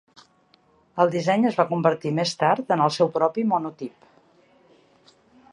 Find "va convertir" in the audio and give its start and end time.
1.59-2.15